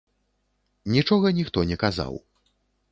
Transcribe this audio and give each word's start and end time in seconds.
Нічога 0.95 1.33
ніхто 1.41 1.59
не 1.75 1.81
казаў. 1.87 2.13